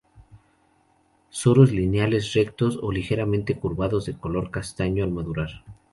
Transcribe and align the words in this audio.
Soros 1.29 1.71
lineales, 1.71 2.33
rectos 2.33 2.79
o 2.81 2.91
ligeramente 2.91 3.59
curvados, 3.59 4.07
de 4.07 4.17
color 4.17 4.49
castaño 4.49 5.03
al 5.03 5.11
madurar. 5.11 5.63